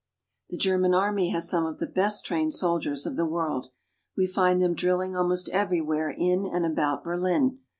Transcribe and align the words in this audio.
The 0.49 0.57
German 0.57 0.95
army 0.95 1.29
has 1.29 1.47
some 1.47 1.67
of 1.67 1.77
the 1.77 1.85
best 1.85 2.25
trained 2.25 2.55
soldiers 2.55 3.01
2l6 3.01 3.03
GERMANY. 3.03 3.13
of 3.13 3.17
the 3.17 3.25
world. 3.31 3.67
We 4.17 4.25
find 4.25 4.59
them 4.59 4.73
drilling 4.73 5.15
almost 5.15 5.47
everywhere 5.49 6.09
in 6.09 6.47
and 6.51 6.65
about 6.65 7.03
Berlin. 7.03 7.59